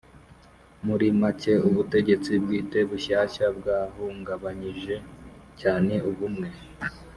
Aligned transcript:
Muri 0.85 1.07
make 1.21 1.53
ubutegetsi 1.67 2.31
bwite 2.43 2.79
bushyashya 2.89 3.45
bwahungabanyije 3.57 4.95
cyane 5.59 5.93
ubumwe 6.09 6.47